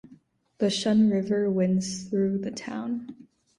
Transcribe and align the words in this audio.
The 0.57 0.65
Xun 0.65 1.11
River 1.11 1.47
winds 1.51 2.05
through 2.09 2.39
the 2.39 2.49
town. 2.49 3.15